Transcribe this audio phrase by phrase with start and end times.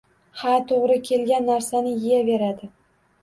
[0.43, 2.71] Ha, to‘g‘ri kelgan narsani yeyaveradi.